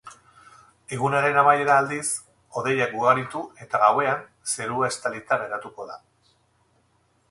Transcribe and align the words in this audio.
Egunaren 0.95 1.37
amaieran, 1.41 1.75
aldiz, 1.83 2.07
hodeiak 2.61 2.97
ugaritu 3.03 3.45
eta 3.67 3.85
gauean 3.87 4.27
zerua 4.57 4.93
estalita 4.93 5.43
geratuko 5.47 5.91
da. 5.93 6.05